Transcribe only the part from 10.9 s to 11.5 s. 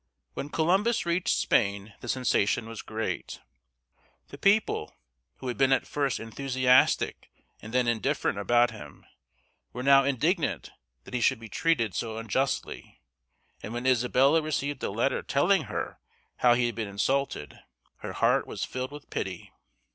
that he should be